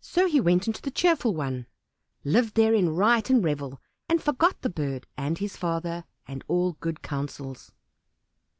So 0.00 0.26
he 0.26 0.40
went 0.40 0.66
into 0.66 0.82
the 0.82 0.90
cheerful 0.90 1.32
one, 1.32 1.66
lived 2.24 2.56
there 2.56 2.74
in 2.74 2.88
riot 2.90 3.30
and 3.30 3.44
revel, 3.44 3.80
and 4.08 4.20
forgot 4.20 4.62
the 4.62 4.68
bird 4.68 5.06
and 5.16 5.38
his 5.38 5.56
father, 5.56 6.02
and 6.26 6.42
all 6.48 6.72
good 6.80 7.02
counsels. 7.02 7.70